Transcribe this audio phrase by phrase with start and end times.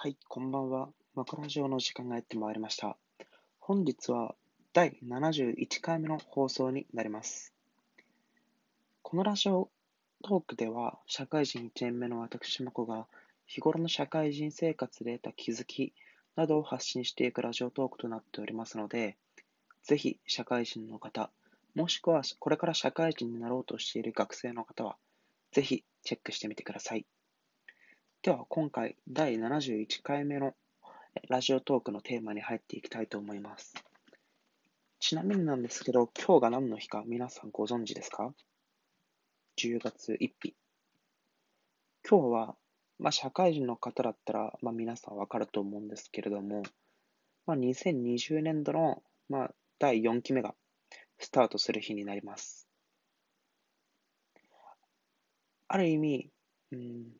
[0.00, 0.90] はい、こんばんは。
[1.16, 2.96] マクラジオの時間がやってまいりました。
[3.58, 4.36] 本日は
[4.72, 7.52] 第71回目の放送になります。
[9.02, 9.68] このラジオ
[10.22, 13.08] トークでは、社会人1年目の私マコが
[13.48, 15.92] 日頃の社会人生活で得た気づき
[16.36, 19.16] などを発信していくラジオトークとなっておりますので、
[19.82, 21.28] ぜひ社会人の方、
[21.74, 24.94] もしくはこれから社会人になろうとしている学生の方は、
[25.50, 27.04] ぜひチェックしてみてください。
[28.20, 30.52] では今回第71回目の
[31.28, 33.74] ラジオトークのテーマに入っていきたいと思います。
[34.98, 38.34] ちなみになんですけど、今日が何の日か皆さんご存知ですか
[39.56, 40.56] ?10 月1日。
[42.10, 42.56] 今日は、
[42.98, 46.64] まあ、社会人の方だったら、まあ、皆さんわかると思うんですけれども、
[47.46, 50.56] まあ、2020年度の、まあ、第4期目が
[51.20, 52.66] スタートする日になります。
[55.68, 56.30] ある意味、
[56.72, 57.12] うん、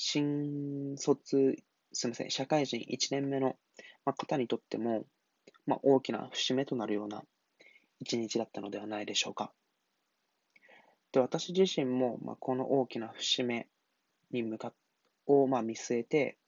[0.00, 1.56] 新卒、
[1.92, 3.56] すみません、社会人1年目の
[4.04, 5.04] 方にとっても、
[5.66, 7.24] まあ、大きな節目となるような
[7.98, 9.52] 一日だったのではないでしょうか。
[11.10, 13.66] で、私自身も、まあ、この大きな節目
[14.30, 14.72] に向か
[15.26, 16.38] を、まあ、見据えて、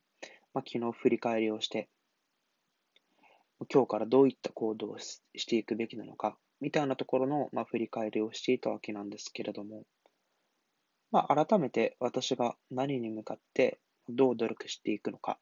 [0.55, 1.89] まあ、昨日振り返りをして、
[3.69, 9.83] 今日からどういった行動をしていくべきなのか、みたいなところの、まあ、振り返りをしていたわけなんですけれども、
[11.13, 15.39] まあ、改めて私が何に向かってどう努力していくのか、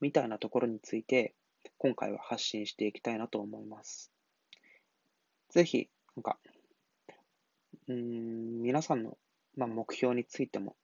[0.00, 1.34] みたいなところについて、
[1.78, 4.12] 今回は発信していきたいなと思います。
[5.50, 6.38] ぜひ、なんか、
[7.88, 9.16] うん、皆さんの、
[9.56, 10.76] まあ、目標についても、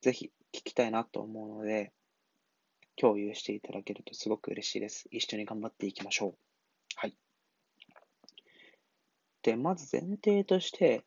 [0.00, 1.92] ぜひ聞きたいなと思うので、
[2.96, 5.08] 共有していただけるとすごく嬉しいです。
[5.10, 6.34] 一緒に頑張っていきましょう。
[6.96, 7.14] はい。
[9.42, 11.04] で、まず前提として、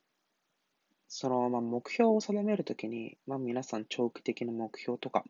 [1.07, 5.23] その、まあ、目標を定めるときに、まあ、皆さん長期的な目標とか、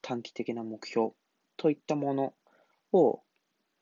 [0.00, 1.10] 短期的な目標
[1.56, 2.34] といったもの
[2.92, 3.20] を、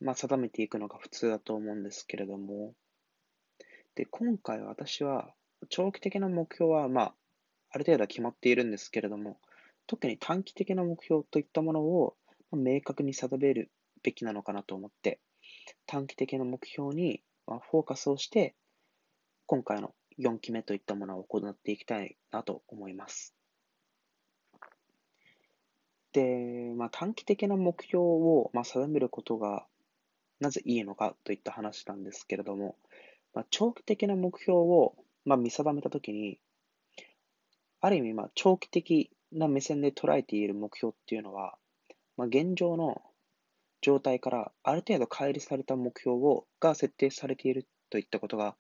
[0.00, 2.74] まあ、定めていくのが普通だと思うんですけれども、
[3.94, 5.34] で、今回私は、
[5.68, 7.14] 長期的な目標は、まあ、
[7.70, 9.38] ある程度は決まっているんですけれども、
[9.86, 12.16] 特に短期的な目標といったものを、
[12.52, 13.70] 明確に定める
[14.02, 15.20] べきなのかなと思って、
[15.86, 18.54] 短期的な目標に、まあ、フォーカスをして、
[19.46, 23.34] 今回の4期目といったものを行っていきたいなと思います。
[26.12, 29.66] で、まあ、短期的な目標を、まあ、定めることが
[30.40, 32.76] なぜいいのかといった話なんですけれども、
[33.34, 34.94] まあ、長期的な目標を、
[35.24, 36.38] まあ、見定めたときに、
[37.80, 41.56] ある意味、まあ、長期的な目線で捉えている目標っていうのは、
[42.16, 43.00] まあ、現状の
[43.80, 48.54] 状態からある程度乖離された目標をが設定されているといったことが、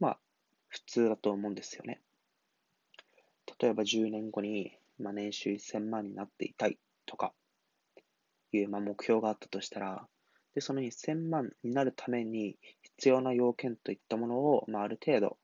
[0.00, 0.18] まあ、
[0.70, 2.00] 普通だと思うんですよね。
[3.60, 7.32] 例えば10年後に、まあ、年収1000万になっていたいとか
[8.52, 10.06] いう、まあ、目標があったとしたら、
[10.54, 15.38] でその1000万になるために必要な要件といったものを、まあ、ある程度、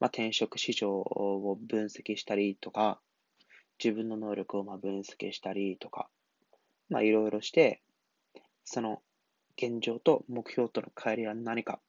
[0.00, 3.00] まあ、転職市場を分析したりとか、
[3.82, 6.08] 自分の能力をまあ分析したりとか、
[6.88, 7.82] まあ、いろいろして、
[8.64, 9.02] その
[9.56, 11.80] 現状と目標との乖離は何か、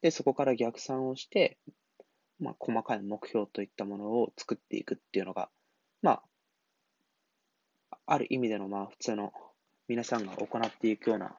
[0.00, 1.58] で、そこから逆算をして、
[2.42, 5.48] まあ、細かい目標といったものを作っていくっていうのが、
[6.02, 6.22] ま
[7.90, 9.32] あ、ある意味での、まあ、普通の
[9.86, 11.36] 皆さんが行っていくような、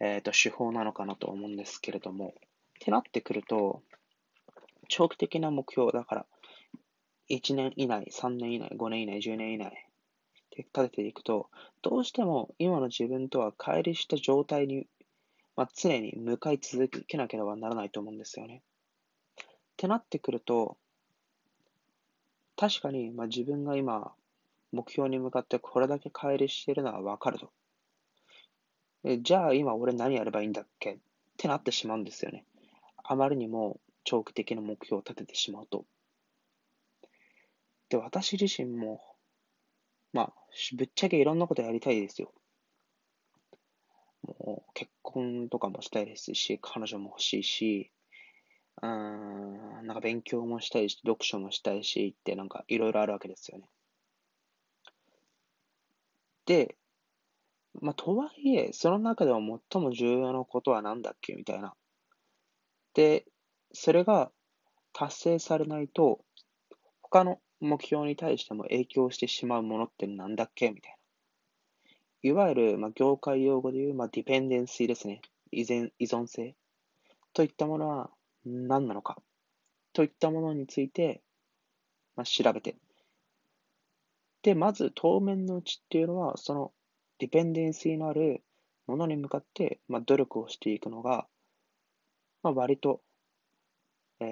[0.00, 2.32] えっ、ー、と、手法なのかなと思うんですけれども、っ
[2.80, 3.82] てなってくると、
[4.88, 6.26] 長期的な目標、だから、
[7.28, 9.70] 1年以内、3年以内、5年以内、10年以内
[10.50, 11.50] で立てていくと、
[11.82, 14.86] どうしても今の自分とは乖離した状態に、
[15.54, 18.62] まあ、常に向かい続けなければならないと思うんですよね。
[19.78, 20.76] ってなってくると、
[22.56, 24.12] 確かに、まあ、自分が今、
[24.72, 27.52] 目標に向かってこれだけ乖離しているのはわかると。
[29.04, 30.94] えじゃあ今俺何やればいいんだっけ？
[30.94, 30.98] っ
[31.36, 32.44] てなってしまうんですよね。
[33.04, 35.84] あまりにも長期的な目標を立ててしまうと。
[37.88, 39.00] で、私自身も、
[40.12, 40.32] まあ、
[40.76, 42.32] ぶっちゃけいろんなことやりたいですよ。
[44.26, 47.92] もう結婚とかもしたいですし、彼女も欲しいし、
[48.82, 53.68] うん、なんか勉強もしたいし、読書もしたいしってなんかいろいろあるわけですよね。
[56.46, 56.76] で、
[57.80, 61.74] まあ、とはいえ、その中でも最も重要なことは何だっけみたいな。
[62.94, 63.26] で、
[63.72, 64.30] それが
[64.92, 66.24] 達成されないと、
[67.02, 70.98] 他の目標に対しても影響してしまうものって何だっけみたいな。
[72.22, 75.20] いわゆる、まあ、業界用語で言う、まあ、ディペンデンシーですね。
[75.52, 75.64] 依依
[76.06, 76.54] 存性
[77.32, 78.10] といったものは
[78.44, 79.16] 何なのか
[79.92, 81.22] といったものについて、
[82.16, 82.76] まあ、調べて。
[84.42, 86.72] で、まず当面のうちっていうのは、その
[87.18, 88.42] ディペンデンシーのある
[88.86, 91.26] ものに向かって、まあ、努力をしていくのが、
[92.42, 93.00] まあ、割と、
[94.20, 94.24] え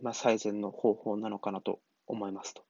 [0.00, 2.64] ー、まあ、最善の方法なのかなと思いますと。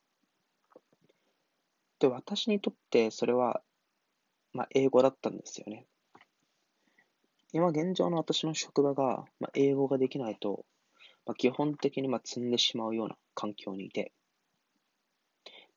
[1.99, 3.63] で、私にとってそれは、
[4.53, 5.87] まあ、英語だったんですよね。
[7.53, 10.65] 今現状の私の職場が、まあ、英語ができないと、
[11.27, 14.13] まあ、基本的にまあ積んでしまうような環境にいて、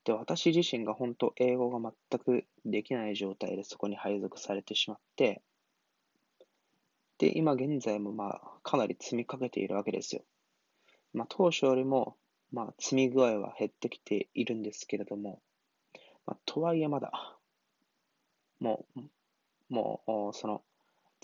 [0.05, 5.41] で、私自身が本当英語が全くできない状態でそこに配属されてしまって、
[7.17, 10.21] で、今現在もまあかなり積みかけているわけですよ。
[11.13, 12.15] まあ当初よりも
[12.51, 15.41] まあ積み具合は減ってきているんですけれども、
[16.25, 17.37] まあ、とはいえまだ、
[18.59, 20.63] もう、もう、その、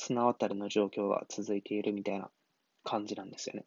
[0.02, 2.32] 綱渡りの状況が続いているみたいな
[2.84, 3.66] 感じなんですよね。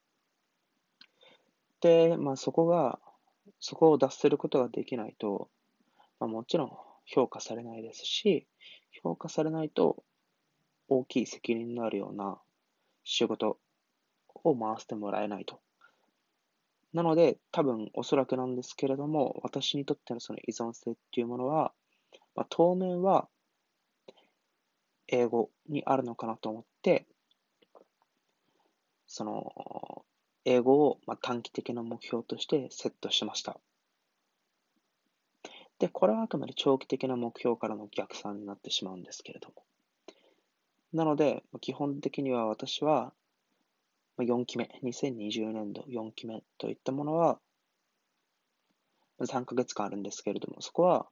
[1.80, 2.98] で、まあそこが、
[3.60, 5.48] そこを脱することができないと、
[6.18, 6.72] まあ、もちろん
[7.06, 8.48] 評価されないですし、
[9.02, 10.02] 評価されないと
[10.88, 12.38] 大きい責任のあるような
[13.04, 13.58] 仕事
[14.42, 15.60] を回してもらえないと。
[16.92, 21.72] なので、多分おそらくなんですけれども、私にとってのその依存性っていうものは、
[22.34, 23.28] まあ、当面は
[25.08, 27.06] 英語にあるのかなと思って、
[29.06, 30.04] その、
[30.44, 33.58] 英語をま短期的な目標としてセットしました。
[35.78, 39.54] で、これはあくまで長期的な目標からの逆算になってしまうんですけれども。
[40.92, 43.12] なので、基本的には私は
[44.18, 47.40] 4期目、2020年度4期目といったものは、
[49.20, 51.08] 3ヶ月間あるんですけれども、そこは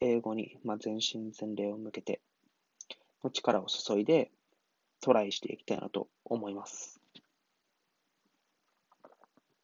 [0.00, 2.20] 英語に全身全霊を向けて、
[3.26, 4.30] の力を注いで
[5.00, 7.00] トライしていきたいなと思います。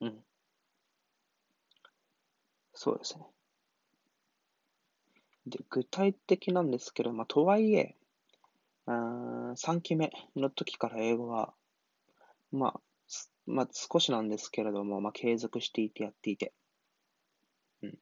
[0.00, 0.22] うん。
[2.74, 3.24] そうですね。
[5.46, 7.94] で、具体的なんですけど、まあ、とはいえ、
[8.86, 11.54] あ3期目の時から英語は、
[12.52, 12.80] まあ、
[13.46, 16.52] まあ、少しなんですけれども、まあ、継続していてやっていて。
[17.82, 17.98] うん。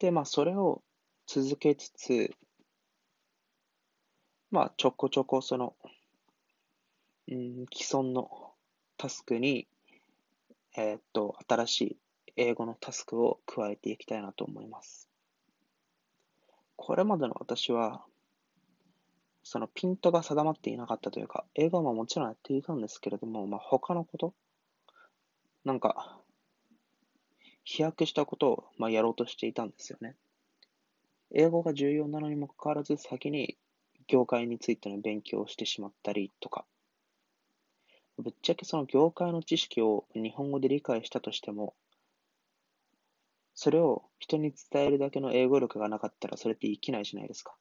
[0.00, 0.82] で、まあ、それを
[1.26, 2.30] 続けつつ、
[4.50, 5.74] まあ、ちょこちょこその、
[7.28, 8.52] うん、既存の
[8.96, 9.68] タスクに
[10.80, 11.96] えー、っと、新しい
[12.36, 15.08] 英語のタスクを加えていきたいなと思います。
[16.76, 18.04] これまでの私は、
[19.42, 24.34] そのピントが定まっていなかったというか、英語はもちろんやっていたんですけれども、まあ、他のこと、
[25.64, 26.20] なんか、
[27.64, 30.14] 飛躍したことを、まあ、やろうとしていたんですよね。
[31.34, 33.58] 英語が重要なのにもかかわらず、先に
[34.08, 36.64] 業界についての勉強をしてしまったりとか、
[38.18, 41.74] ぶっちゃけその業界の知識を日本語で理解したとしても、
[43.54, 47.54] それを人に伝えるだけの英語力がなかったらそれって生きないじゃないですか。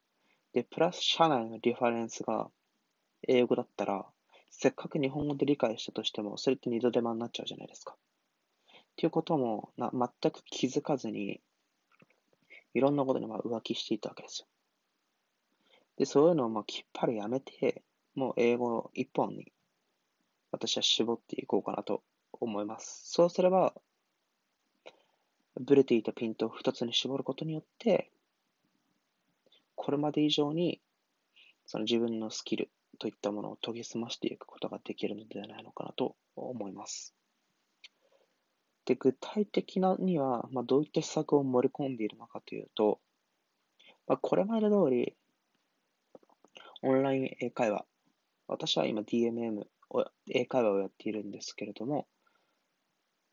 [0.54, 2.50] で、プラス社内のリファレンスが
[3.28, 4.06] 英語だったら、
[4.50, 7.96] せっかく日本語で理解したとしても、それって二度手間になっちゃうじゃないですか。
[8.74, 11.42] っていうこともな全く気づかずに、
[12.74, 14.48] いろんなことにま浮気していたわけですよ。
[15.98, 17.84] で、そういうのをまあきっぱりやめて、
[18.16, 19.52] もう英語一本に
[20.52, 22.04] 私は絞っていこうかなと
[22.34, 23.12] 思います。
[23.12, 23.74] そうすれば、
[25.60, 28.12] ブレていたピントを2つに絞ることによって、
[29.76, 30.82] これまで以上に
[31.66, 37.14] その自分のスキルといったものを研ぎ澄ましていくことができるのではないのかなと思います。
[38.86, 43.00] で、具体的なには、まあ、どういった施策を盛り込んでいるのかというと、
[44.08, 45.16] まあ、これまで通り、
[46.82, 47.86] オンライン英会話、
[48.48, 52.08] 私は今 DMM を英会話をやっているんですけれども、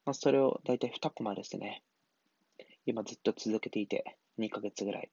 [0.04, 1.82] まあ、それを大体2コマですね。
[2.86, 5.10] 今ずっと続けていて、2ヶ月ぐらい。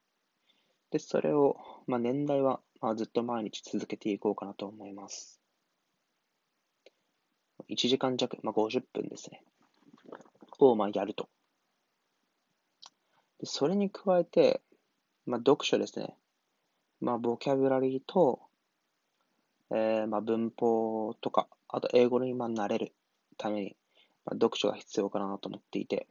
[0.92, 1.58] で、それを、
[1.88, 5.42] まあ、年代は、まあ、ずっと毎日続けていこうかなと思います。
[7.70, 9.44] 1時間弱、まあ、50分ですね。
[10.60, 11.30] を、まあ、やると。
[13.40, 14.62] でそれに加えて、
[15.26, 16.16] まあ、読書ですね。
[17.02, 18.40] まあ、ボキャブラリーと、
[19.72, 22.94] えー、まあ、文法とか、あと英語に今慣れる
[23.38, 23.76] ために、
[24.26, 26.08] まあ、読書が必要かなと思っていて、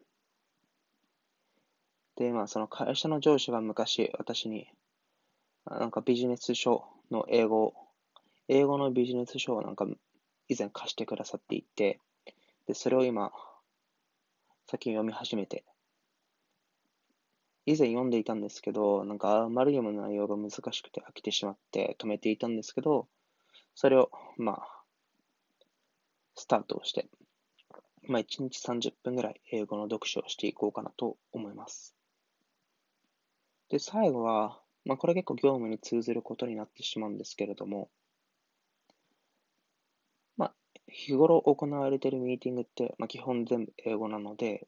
[2.17, 4.67] で、まあ、その会社の上司は昔、私に、
[5.65, 7.73] なんかビジネス書の英語、
[8.49, 9.87] 英語のビジネス書をなんか
[10.49, 12.01] 以前貸してくださっていて、
[12.67, 13.31] で、それを今、
[14.67, 15.65] 先読み始めて、
[17.71, 23.07] 以前読んでいたんですけど、なんかあまりにも内容が難しくて飽きてしまって止めていたんですけど、
[23.75, 24.83] それを、まあ、
[26.35, 27.09] スタートをして、
[28.09, 31.95] まあ、1日30分ぐらい英語の読書をしていこうかなと思います。
[33.69, 37.89] で、最後は、まあ、これ結構業務に通ずることになってしまうんですけれども、
[40.37, 40.55] まあ、
[40.89, 44.67] 日頃行われているミーティングって、まあ、基本全部英語なので、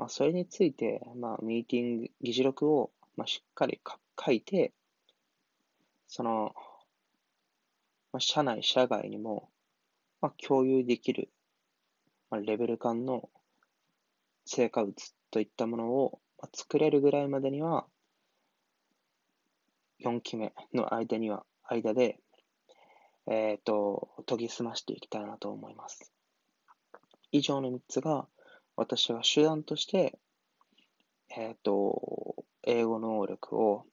[0.00, 3.82] まあ、それについて、まあ、ミーティング、議事録を、まあ、しっかり
[4.18, 4.72] 書いて、
[6.08, 6.54] その、
[8.10, 9.50] まあ、社内、社外にも、
[10.22, 11.28] まあ、共有できる、
[12.30, 13.28] まあ、レベル感の
[14.46, 14.94] 成果物
[15.30, 17.84] といったものを、まあ、作れるぐらいまでには、
[20.02, 22.18] 4期目の間には、間で、
[23.26, 26.10] えっ、ー、と、研ぎ澄ましていきたいなと思います。
[27.32, 28.26] 以上の3つが、
[28.76, 30.18] 私は手段として、
[31.36, 33.84] えっ、ー、と、英語能力を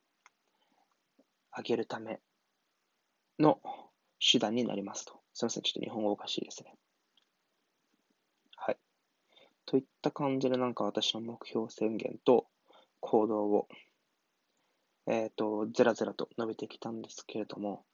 [1.55, 2.19] 上げるため
[3.39, 3.59] の
[4.19, 5.19] 手段になりますと。
[5.33, 6.73] すみません、ちょっと日本語おかしいですね。
[8.55, 8.77] はい。
[9.65, 12.47] といった感じで、なんか私の目標宣言と
[12.99, 13.67] 行動を、
[15.05, 17.85] えっ、ー、と、ずらずらと述べてきたんですけれども、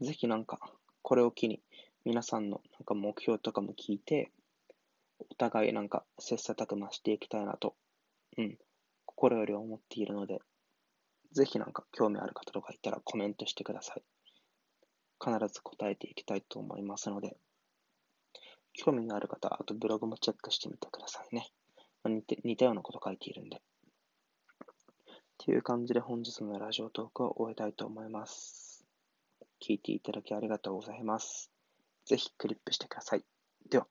[0.00, 0.60] ぜひなんか、
[1.02, 1.60] これを機に、
[2.04, 4.30] 皆さんのなんか目標とかも聞いて、
[5.30, 7.74] お互いなんか切磋琢磨していきたいなと、
[8.38, 8.58] うん、
[9.06, 10.40] 心より思っているので、
[11.32, 14.02] ぜひなんか興味ある方とかいたらコメントしてください。
[15.20, 17.36] 必ず答えていきたいと思いますので、
[18.74, 21.48] 興味のある方、あとブログもチェックしてみてくださいね。
[22.04, 23.56] 似て似たようなこと書いているんで。
[23.56, 23.60] っ
[25.38, 28.84] ていう感じで本日のラジオトークを終えたいと思います。
[29.66, 31.50] 聞いていただきありがとうございます。
[32.04, 33.24] ぜひクリップしてください。
[33.70, 33.86] では。